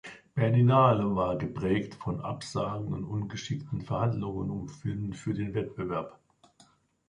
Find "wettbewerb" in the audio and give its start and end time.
5.53-6.19